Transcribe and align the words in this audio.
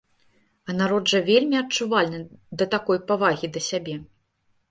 А 0.71 0.73
народ 0.77 1.11
жа 1.11 1.19
вельмі 1.27 1.59
адчувальны 1.63 2.19
да 2.61 2.65
такой 2.73 3.03
павагі 3.11 3.47
да 3.59 3.63
сябе. 3.69 3.95